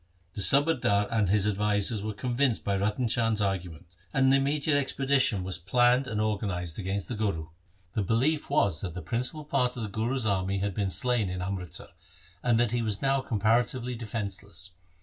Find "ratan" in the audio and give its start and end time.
2.75-3.07